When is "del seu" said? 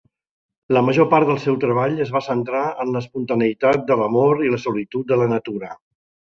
1.31-1.57